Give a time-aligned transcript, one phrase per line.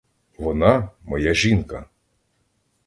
[0.37, 1.85] Вона— моя жінка!